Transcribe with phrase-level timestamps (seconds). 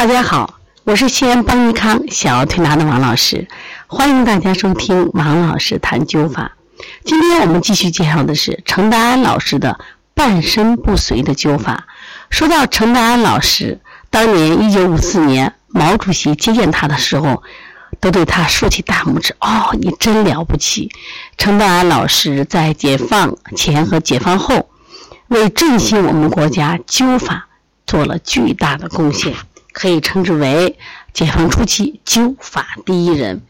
[0.00, 3.46] 大家好，我是西安邦尼康小儿推拿的王老师，
[3.86, 6.52] 欢迎大家收听王老师谈灸法。
[7.04, 9.78] 今天我们继续介绍的是程达安老师的
[10.14, 11.86] 半身不遂的灸法。
[12.30, 13.78] 说到程达安老师，
[14.08, 17.42] 当年一九五四年毛主席接见他的时候，
[18.00, 20.90] 都对他竖起大拇指：“哦，你真了不起！”
[21.36, 24.70] 程达安老师在解放前和解放后，
[25.28, 27.48] 为振兴我们国家灸法
[27.86, 29.34] 做了巨大的贡献。
[29.80, 30.78] 可以称之为
[31.14, 33.40] 解放初期灸法第一人。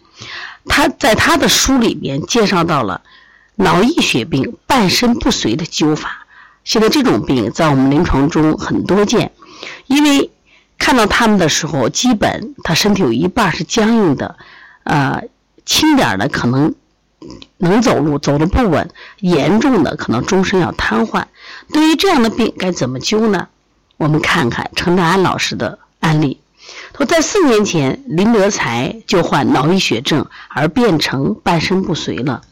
[0.66, 3.00] 他在他的书里面介绍到了
[3.56, 6.26] 脑溢血病半身不遂的灸法。
[6.62, 9.32] 现在这种病在我们临床中很多见，
[9.88, 10.30] 因为
[10.78, 14.36] 看到他们的时候，基本他身体有一半是僵硬的，
[14.84, 15.24] 呃，
[15.66, 16.72] 轻点的可能
[17.58, 18.86] 能走路，走的不稳；
[19.18, 21.24] 严重的可能终身要瘫痪。
[21.72, 23.48] 对于这样的病该怎么灸呢？
[23.96, 25.80] 我们看看陈大安老师的。
[26.00, 26.40] 案例，
[26.96, 32.42] 说在四年前，林德才就患脑溢血症而变成半身不遂了，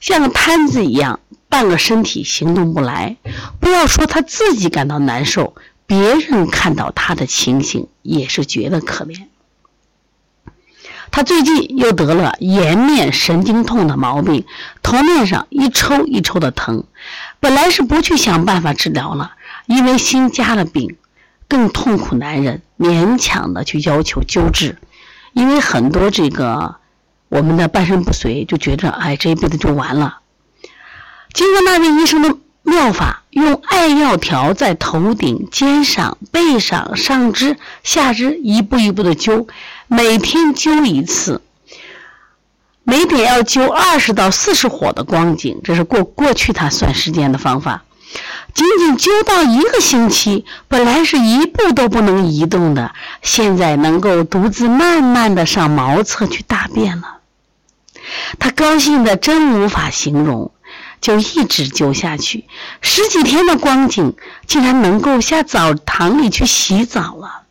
[0.00, 3.16] 像个瘫子一样，半个身体行动不来。
[3.60, 5.54] 不要说他自己感到难受，
[5.86, 9.26] 别人看到他的情形也是觉得可怜。
[11.12, 14.46] 他最近又得了颜面神经痛的毛病，
[14.80, 16.84] 头面上一抽一抽的疼。
[17.40, 19.32] 本来是不去想办法治疗了，
[19.66, 20.96] 因为新加了病。
[21.50, 24.78] 更痛苦难忍，勉强的去要求救治，
[25.32, 26.76] 因为很多这个
[27.28, 30.20] 我们的半身不遂就觉着，哎，这一辈子就完了。
[31.32, 39.48] 经过那位医生的妙法，用艾药条在头顶、肩上、背上、上肢、下肢一步一步的灸，
[39.88, 41.42] 每天灸一次，
[42.84, 47.82] 每点要灸二十到四十火的光景，这是过过去他算时间的方法。
[48.54, 57.18] 仅仅灸到一个星期，本来是一步都不能移动的，现在能够独自慢慢的上茅厕去大便了。
[58.38, 60.52] 他高兴的真无法形容，
[61.00, 62.46] 就一直灸下去。
[62.80, 64.16] 十几天的光景，
[64.46, 67.42] 竟然能够下澡堂里去洗澡了。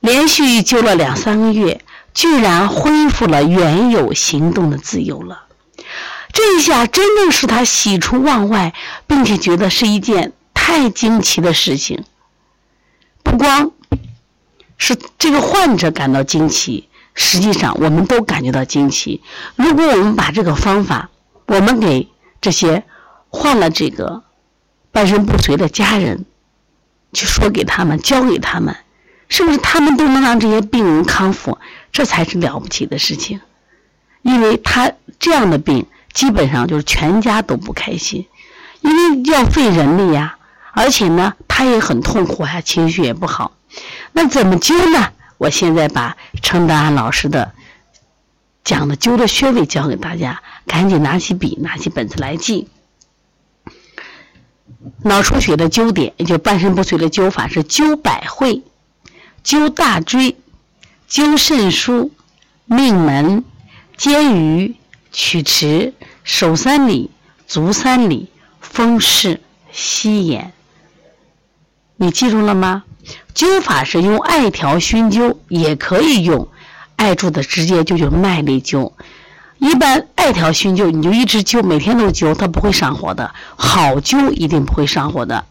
[0.00, 1.80] 连续灸了两三个月，
[2.14, 5.47] 居然恢复了原有行动的自由了。
[6.32, 8.74] 这一下真正使他喜出望外，
[9.06, 12.04] 并且觉得是一件太惊奇的事情。
[13.22, 13.72] 不光
[14.76, 19.22] 是这个患者感到惊奇，实际上我们都感觉到惊奇。
[19.56, 21.10] 如果我们把这个方法，
[21.46, 22.08] 我们给
[22.40, 22.84] 这些
[23.30, 24.22] 患了这个
[24.92, 26.24] 半身不遂的家人
[27.12, 28.76] 去说给他们，教给他们，
[29.28, 31.58] 是不是他们都能让这些病人康复？
[31.90, 33.40] 这才是了不起的事情，
[34.22, 35.86] 因为他这样的病。
[36.12, 38.26] 基本上就是全家都不开心，
[38.80, 40.36] 因为要费人力呀，
[40.72, 43.52] 而且呢，他也很痛苦呀，情绪也不好。
[44.12, 45.12] 那怎么灸呢？
[45.36, 47.52] 我现在把程德安老师的
[48.64, 52.68] 讲的灸的穴位教给大家，赶紧拿起笔，拿起本子来记。
[55.02, 58.62] 脑出血的灸点，也就半身不遂的灸法是灸百会、
[59.44, 60.36] 灸大椎、
[61.08, 62.10] 灸肾腧、
[62.64, 63.44] 命门、
[63.96, 64.77] 肩俞。
[65.12, 67.10] 曲池、手三里、
[67.46, 68.28] 足三里、
[68.60, 70.52] 风市、膝眼，
[71.96, 72.84] 你记住了吗？
[73.34, 76.48] 灸法是用艾条熏灸，也可以用
[76.96, 78.92] 艾柱的直接就麦粒灸。
[79.58, 83.34] 一般艾条熏灸，你就一直灸，每天都灸，它不会上火的。
[83.56, 85.44] 好灸一定不会上火的。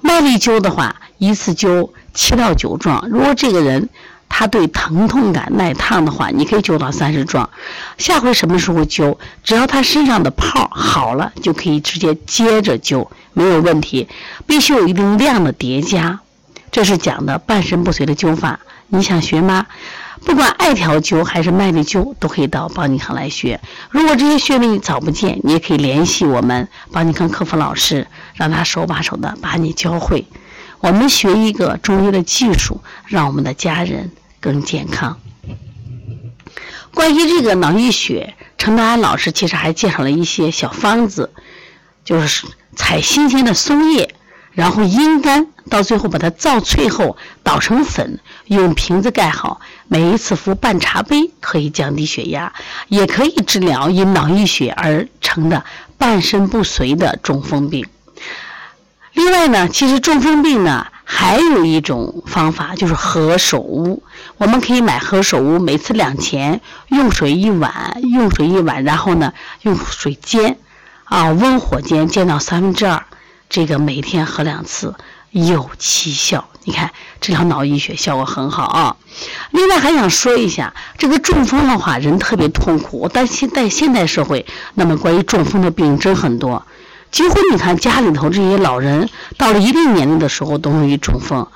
[0.00, 3.08] 麦粒灸的话，一次灸七到九壮。
[3.10, 3.88] 如果这个人，
[4.30, 7.50] 他对疼痛感耐烫的话，你可以灸到三十壮。
[7.98, 9.18] 下回什么时候灸？
[9.44, 14.08] 只要他身上的泡好了，就可以直接接着灸，没有问题。
[14.46, 16.20] 必须有一定量的叠加。
[16.70, 18.60] 这是讲的半身不遂的灸法。
[18.88, 19.66] 你想学吗？
[20.24, 23.60] 不管艾条灸还是麦粒灸，都可以到邦尼康来学。
[23.90, 30.26] 如果这些穴位你找不见，你也可以联系我们邦尼康客服老师，让他手把手的把你教会。
[30.80, 34.10] 我们学一个中医的技术，让我们的家人。
[34.42, 35.20] 更健康。
[36.94, 41.30] 关于这个脑溢血，陈达安老师其实还介绍了一些小方子，
[42.06, 44.14] 就是采新鲜的松叶，
[44.52, 52.54] 然后阴干，到最后把它造脆后捣成粉，用瓶子盖好，每一次服半茶杯，可以降低血压，
[52.88, 55.66] 也可以治疗因脑溢血而成的
[55.98, 57.86] 半身不遂的中风病。
[59.20, 60.86] 另外呢，其实中风病呢。
[61.12, 64.00] 还有一种方法就是何首乌，
[64.38, 69.32] 我们可以买何首乌，每次两钱，用水一碗，用水一碗，然后呢
[69.62, 70.56] 用水煎，
[71.02, 73.02] 啊温火煎，煎到三分之二，
[73.48, 74.94] 这个每天喝两次，
[75.32, 76.48] 有奇效。
[76.62, 78.96] 你看治疗脑溢血效果很好啊。
[79.50, 83.10] 另外还想说一下，这个中风的话，人特别痛苦。
[83.12, 86.64] 但现在现代社会，那么关于中风的病真很多，
[87.10, 91.46] 几乎你看家里头这些老人到了一定年龄的时候都容易中风，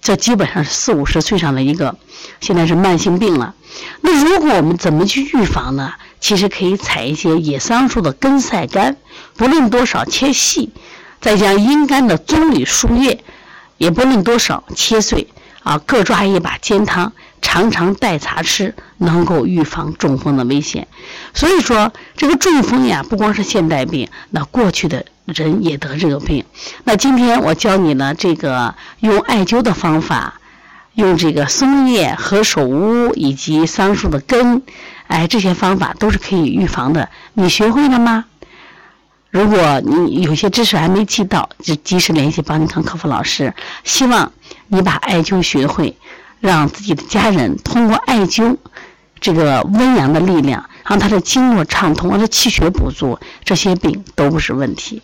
[0.00, 1.96] 这基本上是四五十岁上的一个，
[2.40, 3.54] 现在是慢性病了。
[4.00, 5.92] 那如果我们怎么去预防呢？
[6.18, 8.96] 其实可以采一些野桑树的根晒干，
[9.36, 10.70] 不论多少切细，
[11.20, 13.22] 再将阴干的棕榈树叶。
[13.76, 15.28] 也不论多少，切碎
[15.62, 20.88] 啊，各抓一把煎汤，常常代茶吃，能够预防中风的危险。
[21.34, 26.44] 所以说，这个中风呀，不光是现代病，那过去的人也得这个病。
[26.84, 30.40] 那今天我教你呢，这个用艾灸的方法，
[30.94, 34.62] 用这个松叶、何首乌以及桑树的根，
[35.06, 37.08] 哎，这些方法都是可以预防的。
[37.34, 38.24] 你学会了吗？
[39.30, 43.52] 如果你有些知识还没记到，就及时联系邦尼康客服老师。
[43.84, 44.32] 希望
[44.68, 45.94] 你把艾灸学会，
[46.46, 48.56] 让自己的家人通过艾灸
[49.18, 55.02] 这个温阳的力量，让他的经络畅通，让他气血补足，这些病都不是问题。